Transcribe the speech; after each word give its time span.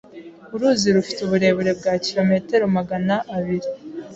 Uruzi 0.53 0.87
rufite 0.95 1.19
uburebure 1.23 1.71
bwa 1.79 1.93
kilometero 2.05 2.63
magana 2.77 3.15
abiri. 3.35 3.69